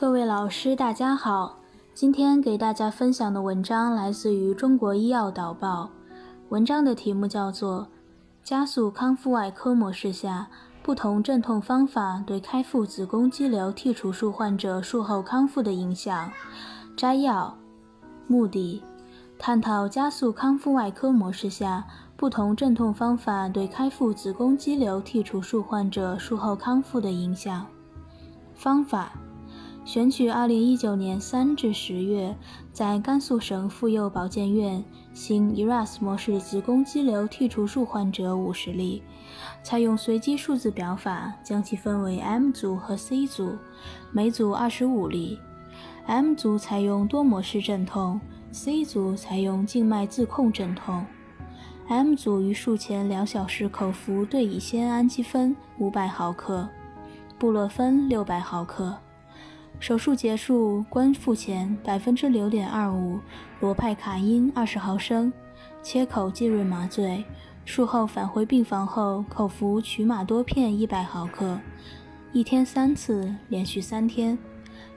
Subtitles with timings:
[0.00, 1.58] 各位老师，大家好。
[1.92, 5.84] 今天给大家分享的文章来自于《中国医药导报》，
[6.48, 7.82] 文章的题目叫做
[8.42, 10.48] 《加速康复外科模式下
[10.82, 16.28] 不同镇痛方法对开腹子宫肌瘤剔除术患者术后康复的影响》。
[16.96, 17.54] 摘要：
[18.26, 18.82] 目的，
[19.38, 21.86] 探讨加速康复外科模式下
[22.16, 27.66] 不同镇痛方法对开腹子宫肌瘤剔除术患者术后康复的影响。
[28.54, 29.12] 方法。
[29.84, 32.36] 选取2019年3至10月
[32.72, 39.02] 在甘肃省妇幼保健院行 ERAS 模式子宫肌瘤剔除术患者50例，
[39.64, 43.56] 采用随机数字表法将其分为 M 组和 C 组，
[44.12, 45.38] 每组25例。
[46.06, 48.20] M 组采用多模式镇痛
[48.52, 51.04] ，C 组采用静脉自控镇痛。
[51.88, 56.68] M 组于术前两小时口服对乙酰氨基酚500毫克，
[57.38, 58.96] 布洛芬600毫克。
[59.80, 63.18] 手术结束，关腹前百分之六点二五
[63.60, 65.32] 罗派卡因二十毫升，
[65.82, 67.24] 切口浸润麻醉。
[67.64, 71.58] 术后返回病房后，口服曲马多片一百毫克，
[72.30, 74.36] 一天三次，连续三天。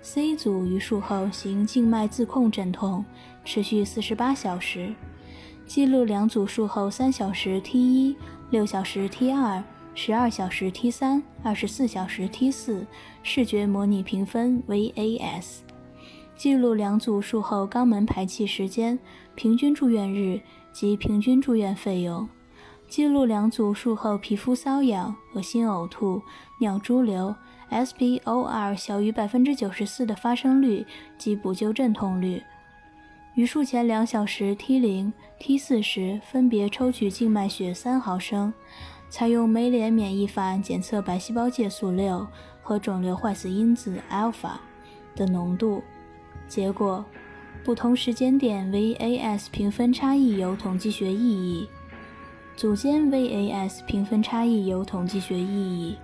[0.00, 3.04] C 组于术后行静脉自控镇痛，
[3.44, 4.92] 持续四十八小时。
[5.64, 8.16] 记录两组术后三小时 T 一，
[8.50, 9.62] 六小时 T 二。
[9.94, 12.86] 十二小时 T 三，二十四小时 T 四，
[13.22, 15.58] 视觉模拟评分 VAS，
[16.34, 18.98] 记录两组术后肛门排气时间、
[19.34, 20.40] 平均住院日
[20.72, 22.26] 及平均住院费用，
[22.88, 26.22] 记录两组术后皮肤瘙痒、恶心呕吐、
[26.58, 27.34] 尿潴留、
[27.70, 30.86] SPOR 小于百分之九十四的发生率
[31.18, 32.42] 及补救镇痛率。
[33.34, 38.52] 于术前两小时 T 零、T 四时分别抽取静脉血三毫升。
[39.12, 42.26] 采用酶联免疫法检测白细胞介素六
[42.62, 44.52] 和肿瘤坏死因子 alpha
[45.14, 45.82] 的浓度。
[46.48, 47.04] 结果，
[47.62, 51.68] 不同时间点 VAS 评分差异有统计学意义。
[52.56, 55.98] 组间 VAS 评分差异有统计学意义。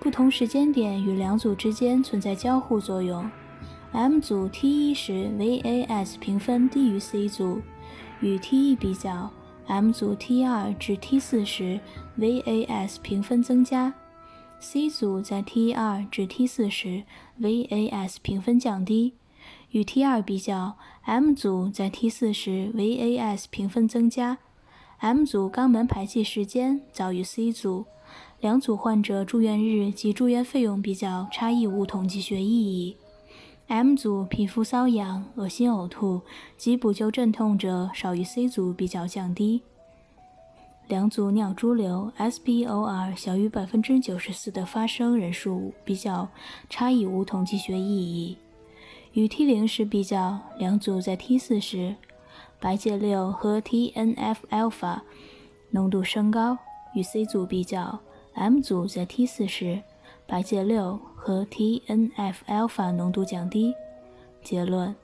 [0.00, 3.30] 不同时间点与两组之间存在交互作用。
[3.92, 7.60] M 组 T 一时 VAS 评分低于 C 组，
[8.20, 9.30] 与 T 一比较。
[9.68, 11.78] M 组 T 二至 T 四时
[12.18, 13.92] ，VAS 评分增加
[14.58, 17.04] ；C 组在 T 二至 T 四时
[17.38, 19.12] ，VAS 评分降低。
[19.70, 24.38] 与 T 二比较，M 组在 T 四时，VAS 评分增加。
[25.00, 27.84] M 组肛门排气时间早于 C 组。
[28.40, 32.96] 两组患者住院日及住院费用比较，差异无统计学意义。
[33.68, 36.22] M 组皮肤瘙痒、恶心呕吐
[36.56, 39.60] 及补救镇痛者少于 C 组，比较降低。
[40.86, 46.28] 两组尿潴留 SPOR 小于百分之九十四的发生人数比较，
[46.70, 48.38] 差异无统计学意义。
[49.12, 51.94] 与 T 零时比较，两组在 T 四时，
[52.58, 55.00] 白介六和 TNF alpha
[55.72, 56.56] 浓度升高；
[56.94, 58.00] 与 C 组比较
[58.32, 59.82] ，M 组在 T 四时。
[60.28, 63.74] 白介六和 TNF alpha 浓度降低。
[64.42, 64.94] 结论：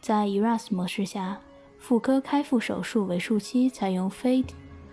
[0.00, 1.38] 在 ERAS 模式下，
[1.78, 4.44] 妇科开腹手术围术期采用非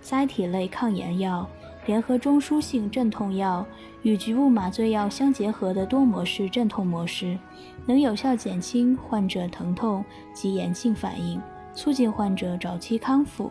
[0.00, 1.44] 甾体类抗炎药
[1.86, 3.66] 联合中枢性镇痛药
[4.02, 7.36] 与局部麻醉药相结合的多模式镇痛模式，
[7.84, 11.42] 能有效减轻患者疼痛及炎性反应，
[11.74, 13.50] 促进患者早期康复。